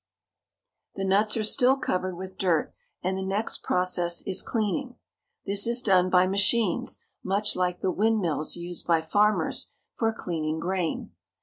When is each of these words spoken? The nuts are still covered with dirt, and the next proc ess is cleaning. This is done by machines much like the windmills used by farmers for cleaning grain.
The 0.95 1.05
nuts 1.05 1.37
are 1.37 1.43
still 1.43 1.77
covered 1.77 2.15
with 2.17 2.35
dirt, 2.39 2.73
and 3.03 3.15
the 3.15 3.21
next 3.21 3.61
proc 3.61 3.87
ess 3.99 4.23
is 4.25 4.41
cleaning. 4.41 4.95
This 5.45 5.67
is 5.67 5.83
done 5.83 6.09
by 6.09 6.25
machines 6.25 6.97
much 7.23 7.55
like 7.55 7.81
the 7.81 7.91
windmills 7.91 8.55
used 8.55 8.87
by 8.87 9.01
farmers 9.03 9.73
for 9.93 10.11
cleaning 10.11 10.59
grain. 10.59 11.11